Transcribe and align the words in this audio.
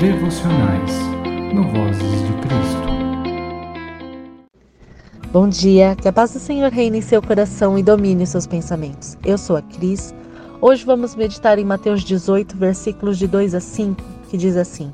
devocionais 0.00 0.92
no 1.52 1.62
Vozes 1.62 2.22
de 2.26 2.32
Cristo. 2.40 2.88
Bom 5.30 5.46
dia, 5.46 5.94
que 5.94 6.08
a 6.08 6.12
paz 6.12 6.32
do 6.32 6.38
Senhor 6.38 6.72
reine 6.72 6.98
em 6.98 7.02
seu 7.02 7.20
coração 7.20 7.78
e 7.78 7.82
domine 7.82 8.26
seus 8.26 8.46
pensamentos. 8.46 9.18
Eu 9.22 9.36
sou 9.36 9.56
a 9.56 9.62
Cris. 9.62 10.14
Hoje 10.58 10.86
vamos 10.86 11.14
meditar 11.14 11.58
em 11.58 11.66
Mateus 11.66 12.02
18, 12.02 12.56
versículos 12.56 13.18
de 13.18 13.26
2 13.26 13.54
a 13.54 13.60
5, 13.60 14.02
que 14.30 14.38
diz 14.38 14.56
assim: 14.56 14.90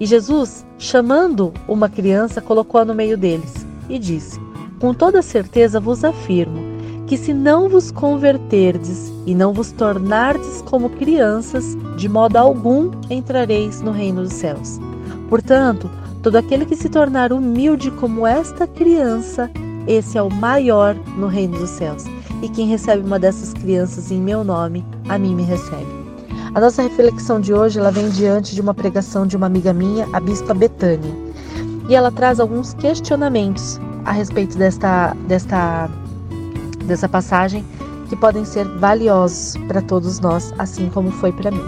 E 0.00 0.06
Jesus, 0.06 0.64
chamando 0.78 1.52
uma 1.68 1.90
criança, 1.90 2.40
colocou-a 2.40 2.86
no 2.86 2.94
meio 2.94 3.18
deles 3.18 3.66
e 3.86 3.98
disse: 3.98 4.40
Com 4.80 4.94
toda 4.94 5.20
certeza 5.20 5.78
vos 5.78 6.04
afirmo 6.04 6.71
que 7.12 7.18
se 7.18 7.34
não 7.34 7.68
vos 7.68 7.90
converterdes 7.90 9.12
e 9.26 9.34
não 9.34 9.52
vos 9.52 9.70
tornardes 9.70 10.62
como 10.62 10.88
crianças, 10.88 11.76
de 11.94 12.08
modo 12.08 12.38
algum 12.38 12.90
entrareis 13.10 13.82
no 13.82 13.90
reino 13.90 14.22
dos 14.22 14.32
céus. 14.32 14.80
Portanto, 15.28 15.90
todo 16.22 16.36
aquele 16.36 16.64
que 16.64 16.74
se 16.74 16.88
tornar 16.88 17.30
humilde 17.30 17.90
como 17.90 18.26
esta 18.26 18.66
criança, 18.66 19.50
esse 19.86 20.16
é 20.16 20.22
o 20.22 20.30
maior 20.30 20.94
no 21.18 21.26
reino 21.26 21.58
dos 21.58 21.68
céus. 21.68 22.04
E 22.40 22.48
quem 22.48 22.66
recebe 22.66 23.04
uma 23.04 23.18
dessas 23.18 23.52
crianças 23.52 24.10
em 24.10 24.18
meu 24.18 24.42
nome, 24.42 24.82
a 25.06 25.18
mim 25.18 25.34
me 25.34 25.42
recebe. 25.42 25.92
A 26.54 26.60
nossa 26.62 26.80
reflexão 26.80 27.42
de 27.42 27.52
hoje 27.52 27.78
ela 27.78 27.90
vem 27.90 28.08
diante 28.08 28.54
de 28.54 28.62
uma 28.62 28.72
pregação 28.72 29.26
de 29.26 29.36
uma 29.36 29.48
amiga 29.48 29.74
minha, 29.74 30.08
a 30.14 30.18
bispa 30.18 30.54
Betânia. 30.54 31.14
E 31.90 31.94
ela 31.94 32.10
traz 32.10 32.40
alguns 32.40 32.72
questionamentos 32.72 33.78
a 34.06 34.12
respeito 34.12 34.56
desta, 34.56 35.14
desta 35.28 35.90
dessa 36.82 37.08
passagem 37.08 37.64
que 38.08 38.16
podem 38.16 38.44
ser 38.44 38.66
valiosos 38.78 39.56
para 39.66 39.80
todos 39.80 40.20
nós, 40.20 40.52
assim 40.58 40.90
como 40.90 41.10
foi 41.10 41.32
para 41.32 41.50
mim. 41.50 41.64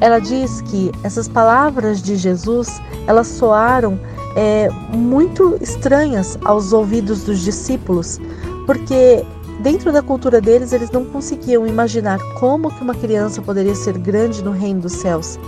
Ela 0.00 0.18
diz 0.18 0.62
que 0.62 0.90
essas 1.02 1.28
palavras 1.28 2.00
de 2.00 2.16
Jesus 2.16 2.80
elas 3.06 3.26
soaram 3.26 3.98
é, 4.36 4.70
muito 4.92 5.58
estranhas 5.60 6.38
aos 6.44 6.72
ouvidos 6.72 7.24
dos 7.24 7.40
discípulos, 7.40 8.20
porque 8.66 9.24
dentro 9.60 9.92
da 9.92 10.02
cultura 10.02 10.40
deles 10.40 10.72
eles 10.72 10.90
não 10.90 11.04
conseguiam 11.04 11.66
imaginar 11.66 12.18
como 12.38 12.70
que 12.70 12.82
uma 12.82 12.94
criança 12.94 13.42
poderia 13.42 13.74
ser 13.74 13.98
grande 13.98 14.42
no 14.42 14.52
reino 14.52 14.80
dos 14.80 14.92
céus, 14.92 15.38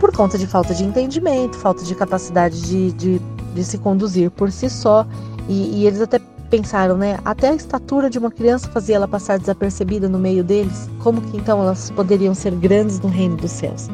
por 0.00 0.10
conta 0.12 0.38
de 0.38 0.46
falta 0.46 0.74
de 0.74 0.82
entendimento, 0.82 1.56
falta 1.58 1.84
de 1.84 1.94
capacidade 1.94 2.60
de, 2.62 2.92
de, 2.92 3.18
de 3.54 3.64
se 3.64 3.78
conduzir 3.78 4.30
por 4.30 4.50
si 4.50 4.70
só, 4.70 5.06
e, 5.48 5.80
e 5.80 5.86
eles 5.86 6.00
até 6.00 6.18
pensaram, 6.50 6.96
né? 6.96 7.18
Até 7.24 7.48
a 7.48 7.54
estatura 7.54 8.10
de 8.10 8.18
uma 8.18 8.30
criança 8.30 8.68
fazia 8.68 8.96
ela 8.96 9.08
passar 9.08 9.38
desapercebida 9.38 10.08
no 10.08 10.18
meio 10.18 10.42
deles. 10.42 10.90
Como 10.98 11.20
que 11.20 11.36
então 11.36 11.60
elas 11.62 11.90
poderiam 11.92 12.34
ser 12.34 12.52
grandes 12.56 13.00
no 13.00 13.08
reino 13.08 13.36
dos 13.36 13.52
céus? 13.52 13.88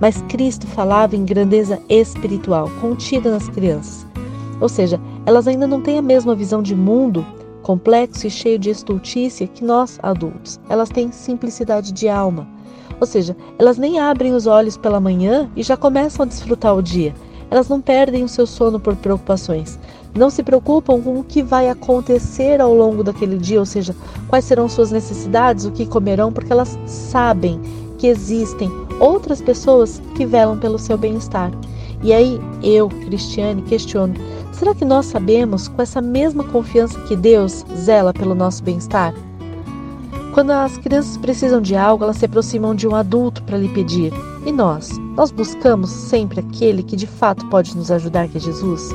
Mas 0.00 0.20
Cristo 0.28 0.66
falava 0.66 1.14
em 1.14 1.24
grandeza 1.24 1.80
espiritual, 1.88 2.68
contida 2.80 3.30
nas 3.30 3.48
crianças. 3.48 4.04
Ou 4.60 4.68
seja, 4.68 5.00
elas 5.24 5.46
ainda 5.46 5.66
não 5.66 5.80
têm 5.80 5.98
a 5.98 6.02
mesma 6.02 6.34
visão 6.34 6.60
de 6.60 6.74
mundo 6.74 7.24
complexo 7.62 8.26
e 8.26 8.30
cheio 8.30 8.58
de 8.58 8.70
estultícia 8.70 9.46
que 9.46 9.64
nós 9.64 10.00
adultos. 10.02 10.60
Elas 10.68 10.88
têm 10.88 11.12
simplicidade 11.12 11.92
de 11.92 12.08
alma. 12.08 12.48
Ou 13.00 13.06
seja, 13.06 13.36
elas 13.58 13.78
nem 13.78 14.00
abrem 14.00 14.34
os 14.34 14.46
olhos 14.46 14.76
pela 14.76 15.00
manhã 15.00 15.48
e 15.54 15.62
já 15.62 15.76
começam 15.76 16.24
a 16.24 16.28
desfrutar 16.28 16.74
o 16.74 16.82
dia. 16.82 17.14
Elas 17.50 17.68
não 17.68 17.80
perdem 17.80 18.24
o 18.24 18.28
seu 18.28 18.46
sono 18.46 18.80
por 18.80 18.96
preocupações 18.96 19.78
não 20.14 20.30
se 20.30 20.42
preocupam 20.42 21.00
com 21.00 21.18
o 21.18 21.24
que 21.24 21.42
vai 21.42 21.68
acontecer 21.68 22.60
ao 22.60 22.74
longo 22.74 23.02
daquele 23.02 23.38
dia, 23.38 23.58
ou 23.58 23.66
seja, 23.66 23.94
quais 24.28 24.44
serão 24.44 24.68
suas 24.68 24.90
necessidades, 24.90 25.64
o 25.64 25.70
que 25.70 25.86
comerão, 25.86 26.32
porque 26.32 26.52
elas 26.52 26.78
sabem 26.86 27.60
que 27.98 28.06
existem 28.06 28.70
outras 29.00 29.40
pessoas 29.40 30.02
que 30.14 30.26
velam 30.26 30.58
pelo 30.58 30.78
seu 30.78 30.98
bem-estar. 30.98 31.50
E 32.02 32.12
aí 32.12 32.40
eu, 32.62 32.88
Cristiane, 32.88 33.62
questiono: 33.62 34.14
será 34.52 34.74
que 34.74 34.84
nós 34.84 35.06
sabemos 35.06 35.68
com 35.68 35.80
essa 35.80 36.00
mesma 36.00 36.44
confiança 36.44 37.00
que 37.02 37.16
Deus 37.16 37.64
zela 37.76 38.12
pelo 38.12 38.34
nosso 38.34 38.62
bem-estar? 38.62 39.14
Quando 40.34 40.50
as 40.50 40.78
crianças 40.78 41.16
precisam 41.18 41.60
de 41.60 41.76
algo, 41.76 42.04
elas 42.04 42.16
se 42.16 42.24
aproximam 42.24 42.74
de 42.74 42.88
um 42.88 42.94
adulto 42.94 43.42
para 43.42 43.58
lhe 43.58 43.68
pedir. 43.68 44.12
E 44.46 44.50
nós? 44.50 44.98
Nós 45.14 45.30
buscamos 45.30 45.90
sempre 45.90 46.40
aquele 46.40 46.82
que 46.82 46.96
de 46.96 47.06
fato 47.06 47.46
pode 47.50 47.76
nos 47.76 47.90
ajudar, 47.90 48.28
que 48.28 48.38
é 48.38 48.40
Jesus? 48.40 48.90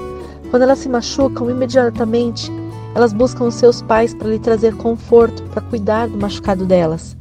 Quando 0.49 0.63
elas 0.63 0.79
se 0.79 0.89
machucam, 0.89 1.49
imediatamente 1.49 2.51
elas 2.95 3.13
buscam 3.13 3.45
os 3.45 3.55
seus 3.55 3.81
pais 3.81 4.13
para 4.13 4.29
lhe 4.29 4.39
trazer 4.39 4.75
conforto, 4.75 5.43
para 5.51 5.61
cuidar 5.61 6.07
do 6.07 6.17
machucado 6.17 6.65
delas, 6.65 7.15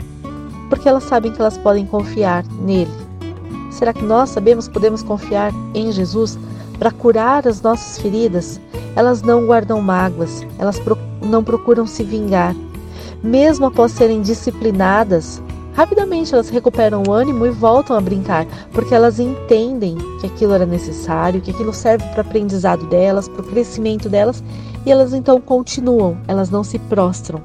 porque 0.71 0.89
elas 0.89 1.05
sabem 1.05 1.33
que 1.33 1.41
elas 1.41 1.59
podem 1.59 1.85
confiar 1.85 2.45
nele. 2.61 2.91
Será 3.71 3.93
que 3.93 4.05
nós 4.05 4.31
sabemos, 4.31 4.69
podemos 4.69 5.03
confiar 5.03 5.53
em 5.75 5.93
Jesus 5.93 6.39
para 6.79 6.91
curar 6.91 7.47
as 7.47 7.61
nossas 7.61 7.99
feridas? 8.01 8.59
Elas 8.95 9.21
não 9.21 9.45
guardam 9.45 9.83
mágoas, 9.83 10.47
elas 10.59 10.81
não 11.21 11.45
procuram 11.45 11.87
se 11.87 12.03
vingar. 12.03 12.55
Mesmo 13.23 13.67
após 13.67 13.93
serem 13.93 14.23
disciplinadas, 14.23 15.43
Rapidamente 15.77 16.33
elas 16.33 16.49
recuperam 16.49 17.03
o 17.07 17.13
ânimo 17.13 17.45
e 17.45 17.51
voltam 17.51 17.95
a 17.95 18.01
brincar, 18.01 18.47
porque 18.73 18.95
elas 18.95 19.21
entendem 19.21 19.99
que 20.19 20.27
aquilo 20.27 20.55
era 20.55 20.65
necessário, 20.65 21.43
que 21.43 21.51
aquilo 21.51 21.71
serve 21.71 22.03
para 22.09 22.25
o 22.25 22.27
aprendizado 22.27 22.87
delas, 22.87 23.29
para 23.29 23.43
o 23.43 23.47
crescimento 23.47 24.09
delas, 24.09 24.43
e 24.87 24.91
elas 24.91 25.13
então 25.13 25.39
continuam, 25.39 26.17
elas 26.27 26.49
não 26.49 26.65
se 26.65 26.79
prostram. 26.79 27.43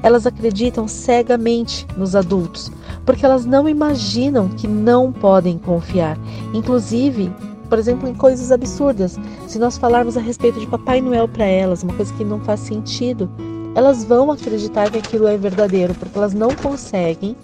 Elas 0.00 0.28
acreditam 0.28 0.86
cegamente 0.86 1.84
nos 1.96 2.14
adultos, 2.14 2.70
porque 3.04 3.26
elas 3.26 3.44
não 3.44 3.68
imaginam 3.68 4.48
que 4.48 4.68
não 4.68 5.10
podem 5.10 5.58
confiar. 5.58 6.16
Inclusive, 6.54 7.32
por 7.68 7.80
exemplo, 7.80 8.08
em 8.08 8.14
coisas 8.14 8.52
absurdas. 8.52 9.18
Se 9.48 9.58
nós 9.58 9.76
falarmos 9.76 10.16
a 10.16 10.20
respeito 10.20 10.60
de 10.60 10.68
Papai 10.68 11.00
Noel 11.00 11.26
para 11.26 11.46
elas, 11.46 11.82
uma 11.82 11.94
coisa 11.94 12.14
que 12.14 12.22
não 12.22 12.38
faz 12.38 12.60
sentido, 12.60 13.28
elas 13.74 14.04
vão 14.04 14.30
acreditar 14.30 14.88
que 14.88 14.98
aquilo 14.98 15.26
é 15.26 15.36
verdadeiro, 15.36 15.94
porque 15.94 16.16
elas 16.16 16.32
não 16.32 16.54
conseguem 16.54 17.36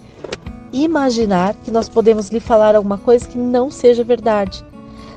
imaginar 0.73 1.53
que 1.63 1.71
nós 1.71 1.87
podemos 1.87 2.29
lhe 2.29 2.39
falar 2.39 2.75
alguma 2.75 2.97
coisa 2.97 3.27
que 3.27 3.37
não 3.37 3.69
seja 3.69 4.03
verdade. 4.03 4.65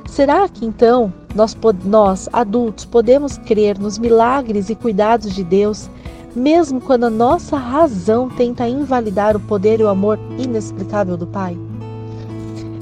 Será 0.07 0.47
que 0.47 0.65
então 0.65 1.11
nós, 1.35 1.57
nós, 1.83 2.29
adultos, 2.31 2.85
podemos 2.85 3.37
crer 3.39 3.77
nos 3.77 3.97
milagres 3.97 4.69
e 4.69 4.75
cuidados 4.75 5.33
de 5.35 5.43
Deus, 5.43 5.89
mesmo 6.35 6.79
quando 6.79 7.05
a 7.05 7.09
nossa 7.09 7.57
razão 7.57 8.29
tenta 8.29 8.67
invalidar 8.67 9.35
o 9.35 9.39
poder 9.39 9.79
e 9.79 9.83
o 9.83 9.89
amor 9.89 10.19
inexplicável 10.37 11.17
do 11.17 11.27
Pai? 11.27 11.57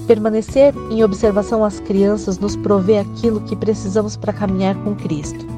Permanecer 0.05 0.75
em 0.91 1.03
observação 1.03 1.63
às 1.63 1.79
crianças 1.79 2.37
nos 2.37 2.55
provê 2.55 2.99
aquilo 2.99 3.41
que 3.41 3.55
precisamos 3.55 4.15
para 4.15 4.31
caminhar 4.31 4.75
com 4.83 4.93
Cristo. 4.93 5.54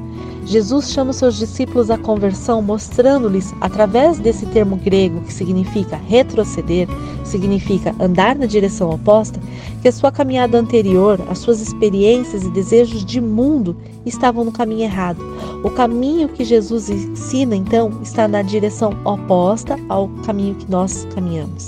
Jesus 0.48 0.90
chama 0.90 1.12
seus 1.12 1.36
discípulos 1.36 1.90
à 1.90 1.98
conversão, 1.98 2.62
mostrando-lhes, 2.62 3.54
através 3.60 4.18
desse 4.18 4.46
termo 4.46 4.76
grego 4.76 5.20
que 5.20 5.32
significa 5.32 5.96
retroceder, 5.96 6.88
significa 7.22 7.94
andar 8.00 8.34
na 8.34 8.46
direção 8.46 8.88
oposta, 8.88 9.38
que 9.82 9.88
a 9.88 9.92
sua 9.92 10.10
caminhada 10.10 10.58
anterior, 10.58 11.20
as 11.28 11.40
suas 11.40 11.60
experiências 11.60 12.44
e 12.44 12.50
desejos 12.50 13.04
de 13.04 13.20
mundo 13.20 13.76
estavam 14.06 14.42
no 14.42 14.50
caminho 14.50 14.84
errado. 14.84 15.22
O 15.62 15.68
caminho 15.68 16.30
que 16.30 16.46
Jesus 16.46 16.88
ensina, 16.88 17.54
então, 17.54 18.00
está 18.02 18.26
na 18.26 18.40
direção 18.40 18.96
oposta 19.04 19.78
ao 19.86 20.08
caminho 20.24 20.54
que 20.54 20.70
nós 20.70 21.06
caminhamos. 21.14 21.66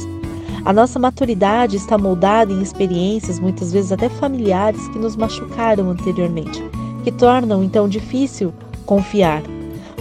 A 0.64 0.72
nossa 0.72 0.98
maturidade 0.98 1.76
está 1.76 1.98
moldada 1.98 2.50
em 2.50 2.62
experiências, 2.62 3.38
muitas 3.38 3.74
vezes 3.74 3.92
até 3.92 4.08
familiares, 4.08 4.88
que 4.88 4.98
nos 4.98 5.16
machucaram 5.16 5.90
anteriormente, 5.90 6.64
que 7.04 7.12
tornam 7.12 7.62
então 7.62 7.86
difícil 7.86 8.54
confiar. 8.90 9.40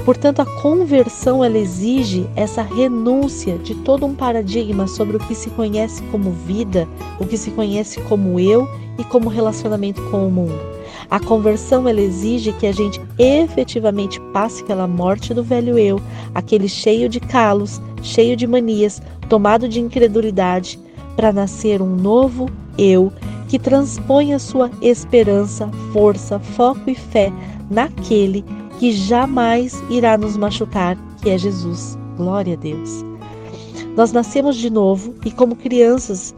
Portanto, 0.03 0.39
a 0.39 0.61
conversão 0.63 1.43
ela 1.43 1.59
exige 1.59 2.27
essa 2.35 2.63
renúncia 2.63 3.59
de 3.59 3.75
todo 3.75 4.03
um 4.03 4.15
paradigma 4.15 4.87
sobre 4.87 5.17
o 5.17 5.19
que 5.19 5.35
se 5.35 5.51
conhece 5.51 6.01
como 6.11 6.31
vida, 6.31 6.87
o 7.19 7.25
que 7.25 7.37
se 7.37 7.51
conhece 7.51 8.01
como 8.01 8.39
eu 8.39 8.67
e 8.97 9.03
como 9.03 9.29
relacionamento 9.29 10.01
com 10.09 10.27
o 10.27 10.31
mundo. 10.31 10.59
A 11.07 11.19
conversão 11.19 11.87
ela 11.87 12.01
exige 12.01 12.51
que 12.53 12.65
a 12.65 12.71
gente 12.71 12.99
efetivamente 13.19 14.19
passe 14.33 14.63
pela 14.63 14.87
morte 14.87 15.35
do 15.35 15.43
velho 15.43 15.77
eu, 15.77 16.01
aquele 16.33 16.67
cheio 16.67 17.07
de 17.07 17.19
calos, 17.19 17.79
cheio 18.01 18.35
de 18.35 18.47
manias, 18.47 18.99
tomado 19.29 19.69
de 19.69 19.79
incredulidade, 19.79 20.79
para 21.15 21.31
nascer 21.31 21.79
um 21.79 21.95
novo 21.95 22.49
eu 22.75 23.13
que 23.47 23.59
transpõe 23.59 24.33
a 24.33 24.39
sua 24.39 24.71
esperança, 24.81 25.69
força, 25.93 26.39
foco 26.39 26.89
e 26.89 26.95
fé 26.95 27.31
naquele 27.69 28.43
que 28.79 28.93
jamais 28.93 29.83
irá 29.89 30.17
nos 30.17 30.37
machucar, 30.37 30.97
que 31.21 31.29
é 31.29 31.37
Jesus. 31.37 31.97
Glória 32.15 32.53
a 32.53 32.57
Deus. 32.57 33.03
Nós 33.95 34.13
nascemos 34.13 34.55
de 34.55 34.69
novo 34.69 35.13
e, 35.25 35.31
como 35.31 35.55
crianças, 35.55 36.33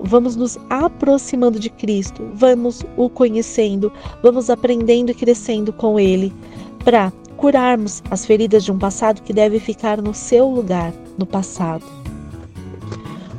vamos 0.00 0.34
nos 0.34 0.58
aproximando 0.68 1.60
de 1.60 1.70
Cristo, 1.70 2.28
vamos 2.34 2.84
o 2.96 3.08
conhecendo, 3.08 3.92
vamos 4.22 4.50
aprendendo 4.50 5.12
e 5.12 5.14
crescendo 5.14 5.72
com 5.72 6.00
Ele 6.00 6.32
para 6.84 7.12
curarmos 7.36 8.02
as 8.10 8.26
feridas 8.26 8.64
de 8.64 8.72
um 8.72 8.78
passado 8.78 9.22
que 9.22 9.32
deve 9.32 9.60
ficar 9.60 10.02
no 10.02 10.12
seu 10.12 10.48
lugar, 10.48 10.92
no 11.16 11.24
passado. 11.24 12.01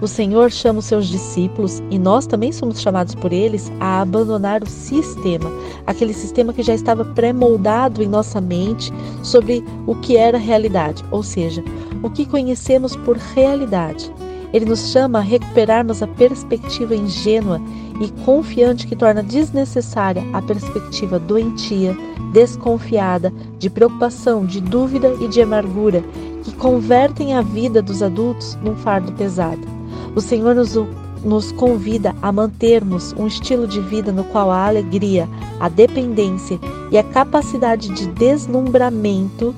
O 0.04 0.08
Senhor 0.08 0.52
chama 0.52 0.80
os 0.80 0.86
seus 0.86 1.08
discípulos, 1.08 1.82
e 1.90 1.98
nós 1.98 2.28
também 2.28 2.52
somos 2.52 2.82
chamados 2.82 3.16
por 3.16 3.32
eles, 3.32 3.72
a 3.80 4.02
abandonar 4.02 4.62
o 4.62 4.68
sistema, 4.68 5.50
aquele 5.88 6.14
sistema 6.14 6.52
que 6.52 6.62
já 6.62 6.76
estava 6.76 7.06
pré-moldado 7.06 8.04
em 8.04 8.08
nossa 8.10 8.42
mente 8.42 8.92
sobre 9.24 9.64
o 9.88 9.96
que 9.96 10.18
era 10.18 10.38
realidade, 10.38 11.06
ou 11.10 11.24
seja, 11.24 11.64
o 12.04 12.10
que 12.10 12.26
conhecemos 12.26 12.98
por 12.98 13.16
realidade. 13.16 14.14
Ele 14.52 14.66
nos 14.66 14.92
chama 14.92 15.20
a 15.20 15.22
recuperarmos 15.22 16.04
a 16.04 16.08
perspectiva 16.08 16.94
ingênua 16.94 17.62
e 18.02 18.12
confiante 18.26 18.86
que 18.86 18.98
torna 18.98 19.24
desnecessária 19.24 20.22
a 20.34 20.42
perspectiva 20.42 21.18
doentia, 21.18 21.96
desconfiada, 22.34 23.32
de 23.58 23.70
preocupação, 23.70 24.46
de 24.46 24.60
dúvida 24.60 25.16
e 25.22 25.30
de 25.30 25.42
amargura, 25.42 26.04
que 26.44 26.54
convertem 26.56 27.36
a 27.36 27.42
vida 27.42 27.82
dos 27.82 28.04
adultos 28.04 28.58
num 28.62 28.76
fardo 28.76 29.14
pesado. 29.14 29.83
O 30.16 30.22
Senhor 30.22 30.54
nos, 30.54 30.76
nos 31.24 31.52
convida 31.52 32.16
a 32.22 32.32
mantermos 32.32 33.14
um 33.14 33.26
estilo 33.26 33.68
de 33.68 33.82
vida 33.82 34.12
no 34.12 34.24
qual 34.26 34.52
a 34.52 34.68
alegria, 34.68 35.28
a 35.60 35.68
dependência 35.68 36.60
e 36.92 36.98
a 36.98 37.04
capacidade 37.04 37.90
de 37.90 38.08
deslumbramento 38.08 39.56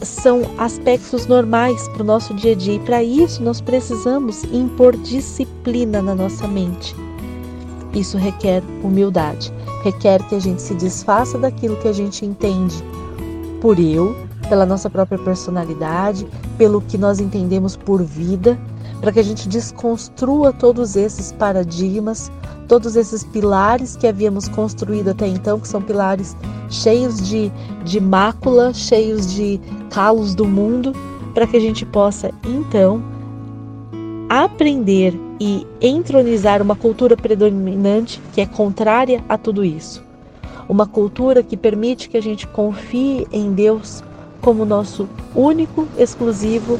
são 0.00 0.42
aspectos 0.56 1.26
normais 1.26 1.88
para 1.88 2.02
o 2.02 2.06
nosso 2.06 2.32
dia 2.34 2.52
a 2.52 2.54
dia 2.54 2.74
e 2.74 2.78
para 2.78 3.02
isso 3.02 3.42
nós 3.42 3.60
precisamos 3.60 4.44
impor 4.44 4.96
disciplina 4.96 6.00
na 6.00 6.14
nossa 6.14 6.46
mente. 6.46 6.94
Isso 7.92 8.16
requer 8.16 8.62
humildade, 8.84 9.52
requer 9.82 10.22
que 10.28 10.36
a 10.36 10.38
gente 10.38 10.62
se 10.62 10.74
desfaça 10.74 11.36
daquilo 11.36 11.76
que 11.76 11.88
a 11.88 11.92
gente 11.92 12.24
entende 12.24 12.76
por 13.60 13.78
eu, 13.80 14.16
pela 14.48 14.64
nossa 14.64 14.88
própria 14.88 15.18
personalidade, 15.18 16.26
pelo 16.56 16.80
que 16.80 16.96
nós 16.96 17.20
entendemos 17.20 17.76
por 17.76 18.02
vida 18.02 18.58
para 19.00 19.12
que 19.12 19.20
a 19.20 19.24
gente 19.24 19.48
desconstrua 19.48 20.52
todos 20.52 20.94
esses 20.94 21.32
paradigmas, 21.32 22.30
todos 22.68 22.96
esses 22.96 23.24
pilares 23.24 23.96
que 23.96 24.06
havíamos 24.06 24.48
construído 24.48 25.08
até 25.08 25.26
então, 25.26 25.58
que 25.58 25.66
são 25.66 25.80
pilares 25.80 26.36
cheios 26.68 27.20
de, 27.26 27.50
de 27.84 28.00
mácula, 28.00 28.72
cheios 28.74 29.32
de 29.32 29.60
calos 29.90 30.34
do 30.34 30.46
mundo, 30.46 30.92
para 31.34 31.46
que 31.46 31.56
a 31.56 31.60
gente 31.60 31.86
possa 31.86 32.30
então 32.44 33.02
aprender 34.28 35.18
e 35.40 35.66
entronizar 35.80 36.60
uma 36.60 36.76
cultura 36.76 37.16
predominante 37.16 38.20
que 38.32 38.40
é 38.40 38.46
contrária 38.46 39.24
a 39.28 39.38
tudo 39.38 39.64
isso. 39.64 40.04
Uma 40.68 40.86
cultura 40.86 41.42
que 41.42 41.56
permite 41.56 42.08
que 42.08 42.16
a 42.16 42.22
gente 42.22 42.46
confie 42.46 43.26
em 43.32 43.52
Deus 43.52 44.04
como 44.40 44.64
nosso 44.64 45.08
único, 45.34 45.88
exclusivo 45.98 46.78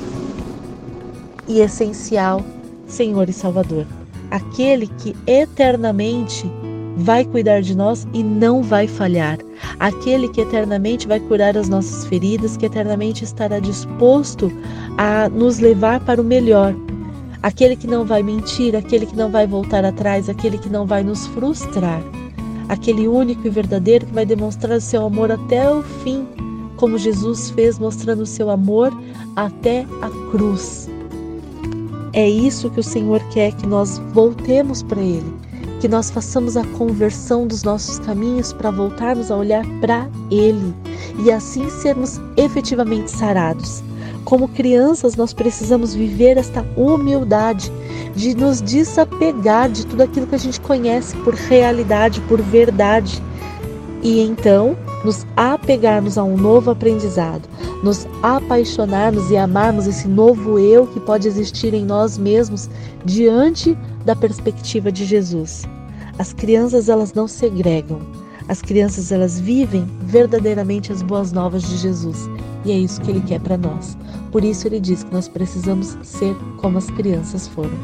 e 1.51 1.61
essencial 1.61 2.45
Senhor 2.87 3.29
e 3.29 3.33
Salvador, 3.33 3.87
aquele 4.31 4.87
que 4.87 5.17
eternamente 5.27 6.51
vai 6.97 7.25
cuidar 7.25 7.61
de 7.61 7.77
nós 7.77 8.07
e 8.13 8.23
não 8.23 8.63
vai 8.63 8.87
falhar, 8.87 9.39
aquele 9.79 10.29
que 10.29 10.41
eternamente 10.41 11.09
vai 11.09 11.19
curar 11.19 11.57
as 11.57 11.69
nossas 11.69 12.07
feridas, 12.07 12.57
que 12.57 12.67
eternamente 12.67 13.25
estará 13.25 13.59
disposto 13.59 14.51
a 14.99 15.29
nos 15.29 15.59
levar 15.59 16.01
para 16.01 16.21
o 16.21 16.25
melhor, 16.25 16.75
aquele 17.43 17.75
que 17.75 17.87
não 17.87 18.05
vai 18.05 18.23
mentir, 18.23 18.77
aquele 18.77 19.07
que 19.07 19.17
não 19.17 19.31
vai 19.31 19.47
voltar 19.47 19.85
atrás, 19.85 20.29
aquele 20.29 20.59
que 20.59 20.69
não 20.69 20.85
vai 20.85 21.03
nos 21.03 21.27
frustrar, 21.29 22.03
aquele 22.69 23.09
único 23.09 23.47
e 23.47 23.51
verdadeiro 23.51 24.07
que 24.07 24.13
vai 24.13 24.27
demonstrar 24.27 24.77
o 24.77 24.81
seu 24.81 25.07
amor 25.07 25.33
até 25.33 25.71
o 25.71 25.83
fim, 25.83 26.27
como 26.77 26.99
Jesus 26.99 27.51
fez 27.51 27.79
mostrando 27.79 28.23
o 28.23 28.27
seu 28.27 28.51
amor 28.51 28.93
até 29.37 29.87
a 30.03 30.31
cruz. 30.31 30.90
É 32.13 32.29
isso 32.29 32.71
que 32.71 32.81
o 32.81 32.85
Senhor 32.85 33.21
quer 33.31 33.53
que 33.53 33.67
nós 33.67 33.99
voltemos 34.13 34.83
para 34.83 35.01
Ele, 35.01 35.33
que 35.81 35.87
nós 35.87 36.11
façamos 36.11 36.57
a 36.57 36.65
conversão 36.77 37.47
dos 37.47 37.63
nossos 37.63 37.99
caminhos 38.01 38.53
para 38.53 38.71
voltarmos 38.71 39.31
a 39.31 39.37
olhar 39.37 39.65
para 39.81 40.09
Ele 40.31 40.75
e 41.25 41.31
assim 41.31 41.71
sermos 41.71 42.21
efetivamente 42.37 43.11
sarados. 43.11 43.83
Como 44.25 44.49
crianças, 44.49 45.17
nós 45.17 45.33
precisamos 45.33 45.95
viver 45.95 46.37
esta 46.37 46.67
humildade 46.77 47.73
de 48.15 48.35
nos 48.35 48.61
desapegar 48.61 49.71
de 49.71 49.87
tudo 49.87 50.03
aquilo 50.03 50.27
que 50.27 50.35
a 50.35 50.39
gente 50.39 50.61
conhece 50.61 51.17
por 51.19 51.35
realidade, 51.35 52.21
por 52.23 52.41
verdade. 52.43 53.23
E 54.03 54.21
então 54.21 54.77
nos 55.05 55.27
apegarmos 55.37 56.19
a 56.19 56.25
um 56.25 56.37
novo 56.37 56.71
aprendizado, 56.71 57.49
nos 57.83 58.07
apaixonarmos 58.23 59.31
e 59.31 59.37
amarmos 59.37 59.87
esse 59.87 60.07
novo 60.07 60.59
eu 60.59 60.87
que 60.87 61.01
pode 61.01 61.27
existir 61.27 61.75
em 61.75 61.85
nós 61.85 62.19
mesmos 62.19 62.69
diante 63.05 63.77
da 64.05 64.15
perspectiva 64.15 64.93
de 64.93 65.05
Jesus. 65.05 65.65
As 66.19 66.33
crianças 66.33 66.89
elas 66.89 67.15
não 67.15 67.27
segregam. 67.27 68.01
As 68.49 68.61
crianças 68.61 69.13
elas 69.13 69.39
vivem 69.39 69.89
verdadeiramente 70.03 70.93
as 70.93 71.03
boas 71.03 71.31
novas 71.31 71.63
de 71.63 71.77
Jesus, 71.77 72.29
e 72.65 72.73
é 72.73 72.79
isso 72.79 73.01
que 73.01 73.11
ele 73.11 73.21
quer 73.21 73.41
para 73.41 73.57
nós. 73.57 73.97
Por 74.33 74.43
isso 74.43 74.67
ele 74.67 74.81
diz 74.81 75.05
que 75.05 75.13
nós 75.13 75.29
precisamos 75.29 75.97
ser 76.03 76.35
como 76.61 76.77
as 76.77 76.91
crianças 76.91 77.47
foram. 77.47 77.79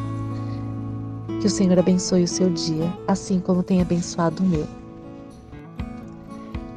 Que 1.41 1.47
o 1.47 1.51
Senhor 1.51 1.79
abençoe 1.79 2.25
o 2.25 2.29
seu 2.29 2.51
dia, 2.51 2.93
assim 3.07 3.39
como 3.39 3.63
tem 3.63 3.81
abençoado 3.81 4.43
o 4.43 4.47
meu. 4.47 4.86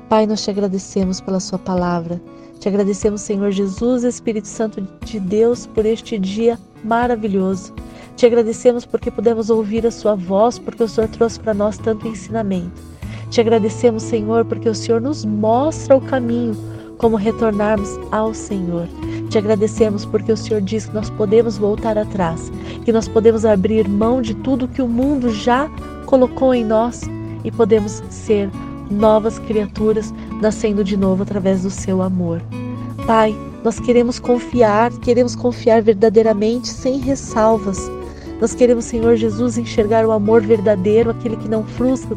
Pai, 0.09 0.25
nós 0.25 0.43
te 0.43 0.49
agradecemos 0.49 1.21
pela 1.21 1.39
Sua 1.39 1.59
palavra. 1.59 2.19
Te 2.59 2.67
agradecemos, 2.67 3.21
Senhor 3.21 3.51
Jesus, 3.51 4.03
Espírito 4.03 4.47
Santo 4.47 4.81
de 5.05 5.19
Deus, 5.19 5.67
por 5.67 5.85
este 5.85 6.17
dia 6.17 6.57
maravilhoso. 6.83 7.71
Te 8.15 8.25
agradecemos 8.25 8.87
porque 8.87 9.11
pudemos 9.11 9.51
ouvir 9.51 9.85
a 9.85 9.91
Sua 9.91 10.15
voz, 10.15 10.57
porque 10.57 10.81
o 10.81 10.87
Senhor 10.87 11.07
trouxe 11.09 11.39
para 11.39 11.53
nós 11.53 11.77
tanto 11.77 12.07
ensinamento. 12.07 12.81
Te 13.29 13.39
agradecemos, 13.39 14.01
Senhor, 14.01 14.45
porque 14.45 14.67
o 14.67 14.73
Senhor 14.73 14.99
nos 14.99 15.23
mostra 15.23 15.95
o 15.95 16.01
caminho, 16.01 16.57
como 16.97 17.15
retornarmos 17.15 17.89
ao 18.11 18.33
Senhor. 18.33 18.87
Te 19.29 19.37
agradecemos 19.37 20.05
porque 20.05 20.31
o 20.31 20.37
Senhor 20.37 20.61
diz 20.63 20.87
que 20.87 20.95
nós 20.95 21.11
podemos 21.11 21.59
voltar 21.59 21.99
atrás, 21.99 22.51
que 22.83 22.91
nós 22.91 23.07
podemos 23.07 23.45
abrir 23.45 23.87
mão 23.87 24.23
de 24.23 24.33
tudo 24.33 24.67
que 24.67 24.81
o 24.81 24.87
mundo 24.87 25.29
já 25.29 25.69
colocou 26.07 26.51
em 26.51 26.65
nós 26.65 27.03
e 27.43 27.51
podemos 27.51 28.01
ser 28.09 28.49
novas 28.89 29.39
criaturas 29.39 30.13
nascendo 30.41 30.83
de 30.83 30.97
novo 30.97 31.23
através 31.23 31.63
do 31.63 31.69
seu 31.69 32.01
amor. 32.01 32.41
Pai, 33.05 33.35
nós 33.63 33.79
queremos 33.79 34.19
confiar, 34.19 34.91
queremos 34.99 35.35
confiar 35.35 35.81
verdadeiramente, 35.81 36.67
sem 36.67 36.99
ressalvas. 36.99 37.89
Nós 38.39 38.53
queremos, 38.53 38.85
Senhor 38.85 39.15
Jesus, 39.15 39.57
enxergar 39.57 40.05
o 40.05 40.11
amor 40.11 40.41
verdadeiro, 40.41 41.09
aquele 41.09 41.35
que 41.35 41.49
não 41.49 41.63
frustra, 41.63 42.15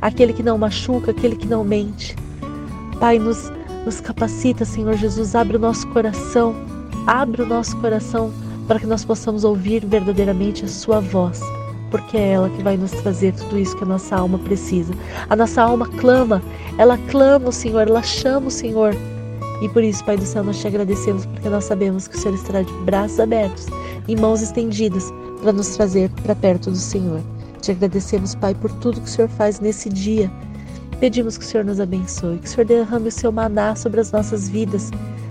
aquele 0.00 0.32
que 0.32 0.42
não 0.42 0.58
machuca, 0.58 1.12
aquele 1.12 1.36
que 1.36 1.46
não 1.46 1.62
mente. 1.62 2.16
Pai, 2.98 3.18
nos, 3.18 3.52
nos 3.84 4.00
capacita, 4.00 4.64
Senhor 4.64 4.94
Jesus, 4.94 5.34
abre 5.34 5.56
o 5.56 5.60
nosso 5.60 5.86
coração, 5.88 6.54
abre 7.06 7.42
o 7.42 7.46
nosso 7.46 7.76
coração 7.76 8.32
para 8.66 8.80
que 8.80 8.86
nós 8.86 9.04
possamos 9.04 9.44
ouvir 9.44 9.84
verdadeiramente 9.84 10.64
a 10.64 10.68
Sua 10.68 11.00
voz 11.00 11.40
porque 11.94 12.16
é 12.16 12.32
ela 12.32 12.50
que 12.50 12.60
vai 12.60 12.76
nos 12.76 12.90
trazer 12.90 13.32
tudo 13.34 13.56
isso 13.56 13.76
que 13.76 13.84
a 13.84 13.86
nossa 13.86 14.16
alma 14.16 14.36
precisa. 14.36 14.92
A 15.30 15.36
nossa 15.36 15.62
alma 15.62 15.86
clama, 15.86 16.42
ela 16.76 16.98
clama 17.08 17.50
o 17.50 17.52
Senhor, 17.52 17.86
ela 17.86 18.02
chama 18.02 18.48
o 18.48 18.50
Senhor. 18.50 18.96
E 19.62 19.68
por 19.68 19.84
isso, 19.84 20.04
Pai 20.04 20.16
do 20.16 20.26
céu, 20.26 20.42
nós 20.42 20.58
te 20.58 20.66
agradecemos, 20.66 21.24
porque 21.24 21.48
nós 21.48 21.62
sabemos 21.62 22.08
que 22.08 22.16
o 22.16 22.18
Senhor 22.18 22.34
estará 22.34 22.62
de 22.62 22.72
braços 22.78 23.20
abertos 23.20 23.68
e 24.08 24.16
mãos 24.16 24.42
estendidas 24.42 25.14
para 25.40 25.52
nos 25.52 25.68
trazer 25.68 26.10
para 26.24 26.34
perto 26.34 26.68
do 26.68 26.76
Senhor. 26.76 27.20
Te 27.60 27.70
agradecemos, 27.70 28.34
Pai, 28.34 28.56
por 28.56 28.72
tudo 28.72 29.00
que 29.00 29.06
o 29.06 29.10
Senhor 29.10 29.28
faz 29.28 29.60
nesse 29.60 29.88
dia. 29.88 30.28
Pedimos 30.98 31.38
que 31.38 31.44
o 31.44 31.46
Senhor 31.46 31.64
nos 31.64 31.78
abençoe, 31.78 32.38
que 32.38 32.48
o 32.48 32.50
Senhor 32.50 32.66
derrame 32.66 33.06
o 33.06 33.12
seu 33.12 33.30
maná 33.30 33.76
sobre 33.76 34.00
as 34.00 34.10
nossas 34.10 34.48
vidas, 34.48 34.90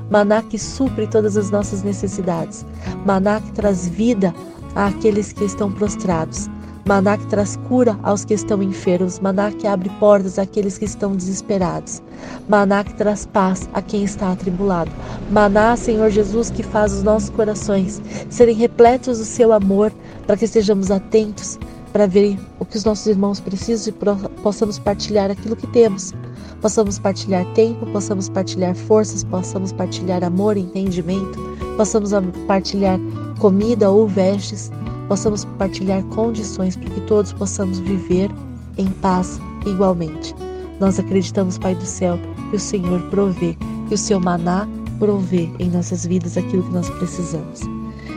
maná 0.09 0.41
que 0.41 0.57
supre 0.57 1.07
todas 1.07 1.35
as 1.35 1.51
nossas 1.51 1.83
necessidades, 1.83 2.65
maná 3.05 3.41
que 3.41 3.51
traz 3.51 3.89
vida 3.89 4.33
àqueles 4.75 5.33
que 5.33 5.43
estão 5.43 5.69
prostrados. 5.69 6.49
Maná 6.85 7.17
que 7.17 7.25
traz 7.27 7.55
cura 7.67 7.97
aos 8.03 8.25
que 8.25 8.33
estão 8.33 8.61
enfermos, 8.61 9.19
maná 9.19 9.51
que 9.51 9.65
abre 9.65 9.89
portas 10.01 10.37
àqueles 10.37 10.77
que 10.77 10.83
estão 10.83 11.15
desesperados, 11.15 12.01
maná 12.49 12.83
que 12.83 12.93
traz 12.95 13.25
paz 13.25 13.69
a 13.73 13.81
quem 13.81 14.03
está 14.03 14.33
atribulado, 14.33 14.91
maná, 15.31 15.77
Senhor 15.77 16.09
Jesus, 16.09 16.49
que 16.49 16.61
faz 16.61 16.91
os 16.91 17.01
nossos 17.01 17.29
corações 17.29 18.01
serem 18.29 18.55
repletos 18.55 19.19
do 19.19 19.23
seu 19.25 19.53
amor, 19.53 19.93
para 20.27 20.35
que 20.35 20.43
estejamos 20.43 20.91
atentos 20.91 21.57
para 21.93 22.07
ver 22.07 22.37
o 22.59 22.65
que 22.65 22.75
os 22.75 22.83
nossos 22.83 23.05
irmãos 23.05 23.39
precisam 23.39 23.93
e 23.93 24.41
possamos 24.41 24.79
partilhar 24.79 25.29
aquilo 25.29 25.55
que 25.55 25.67
temos. 25.67 26.11
Possamos 26.59 26.97
partilhar 26.97 27.45
tempo, 27.53 27.85
possamos 27.87 28.29
partilhar 28.29 28.75
forças, 28.75 29.23
possamos 29.23 29.71
partilhar 29.71 30.23
amor, 30.23 30.57
entendimento, 30.57 31.39
possamos 31.77 32.11
partilhar 32.47 32.99
comida 33.37 33.91
ou 33.91 34.07
vestes, 34.07 34.71
possamos 35.13 35.45
partilhar 35.59 36.01
condições 36.05 36.75
para 36.75 36.89
que 36.89 37.01
todos 37.01 37.31
possamos 37.33 37.77
viver 37.77 38.31
em 38.79 38.87
paz 38.93 39.39
igualmente. 39.63 40.33
Nós 40.79 40.97
acreditamos, 40.97 41.59
Pai 41.59 41.75
do 41.75 41.85
céu, 41.85 42.17
que 42.49 42.55
o 42.55 42.59
Senhor 42.59 42.99
provê, 43.11 43.55
que 43.87 43.93
o 43.93 43.97
seu 43.97 44.19
maná 44.19 44.67
provê 44.97 45.51
em 45.59 45.69
nossas 45.69 46.03
vidas 46.03 46.35
aquilo 46.35 46.63
que 46.63 46.73
nós 46.73 46.89
precisamos. 46.89 47.59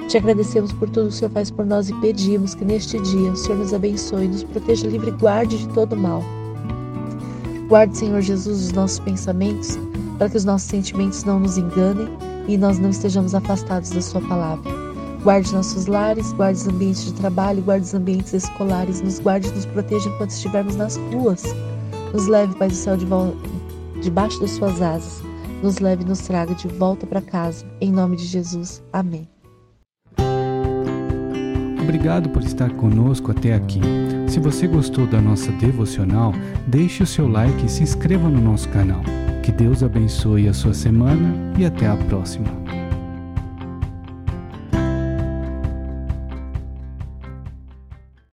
Te 0.09 0.17
agradecemos 0.17 0.73
por 0.73 0.89
tudo 0.89 1.09
que 1.09 1.15
o 1.15 1.19
Senhor 1.19 1.31
faz 1.33 1.51
por 1.51 1.67
nós 1.67 1.91
e 1.91 1.95
pedimos 2.01 2.55
que 2.55 2.65
neste 2.65 2.99
dia 3.01 3.31
o 3.31 3.37
Senhor 3.37 3.59
nos 3.59 3.75
abençoe, 3.75 4.29
nos 4.29 4.45
proteja, 4.45 4.87
livre 4.87 5.11
e 5.11 5.19
guarde 5.21 5.59
de 5.59 5.69
todo 5.75 5.95
mal. 5.95 6.25
Guarde, 7.69 7.99
Senhor 7.99 8.23
Jesus, 8.23 8.69
os 8.69 8.73
nossos 8.73 9.01
pensamentos, 9.01 9.79
para 10.17 10.31
que 10.31 10.39
os 10.39 10.47
nossos 10.47 10.67
sentimentos 10.67 11.25
não 11.25 11.41
nos 11.41 11.59
enganem 11.59 12.09
e 12.49 12.57
nós 12.57 12.79
não 12.79 12.89
estejamos 12.89 13.35
afastados 13.35 13.91
da 13.91 14.01
Sua 14.01 14.23
palavra. 14.23 14.86
Guarde 15.23 15.53
nossos 15.53 15.87
lares, 15.87 16.33
guarde 16.33 16.61
os 16.61 16.69
ambientes 16.69 17.05
de 17.07 17.13
trabalho, 17.15 17.63
guarde 17.63 17.87
os 17.87 17.95
ambientes 17.95 18.33
escolares, 18.33 19.01
nos 19.01 19.19
guarde 19.19 19.49
e 19.49 19.53
nos 19.53 19.67
proteja 19.67 20.09
enquanto 20.09 20.31
estivermos 20.31 20.77
nas 20.77 20.97
ruas. 21.13 21.43
Nos 22.13 22.27
leve, 22.29 22.55
Pai 22.55 22.69
do 22.69 22.75
céu, 22.75 22.97
de 22.97 23.07
debaixo 24.01 24.41
das 24.41 24.53
Suas 24.53 24.81
asas. 24.81 25.23
Nos 25.63 25.79
leve 25.79 26.03
e 26.03 26.07
nos 26.07 26.21
traga 26.21 26.55
de 26.55 26.69
volta 26.69 27.07
para 27.07 27.21
casa. 27.21 27.65
Em 27.81 27.91
nome 27.91 28.17
de 28.17 28.25
Jesus. 28.25 28.83
Amém. 28.93 29.29
Obrigado 31.83 32.29
por 32.31 32.43
estar 32.43 32.71
conosco 32.75 33.31
até 33.31 33.55
aqui. 33.55 33.81
Se 34.29 34.41
você 34.41 34.67
gostou 34.67 35.07
da 35.07 35.21
nossa 35.21 35.53
devocional, 35.53 36.33
deixe 36.67 37.03
o 37.03 37.07
seu 37.07 37.29
like 37.29 37.65
e 37.65 37.69
se 37.69 37.83
inscreva 37.83 38.29
no 38.29 38.41
nosso 38.41 38.69
canal. 38.71 39.03
Que 39.43 39.53
Deus 39.53 39.83
abençoe 39.83 40.49
a 40.49 40.53
sua 40.53 40.75
semana 40.75 41.35
e 41.57 41.65
até 41.65 41.87
a 41.87 41.97
próxima. 41.97 42.49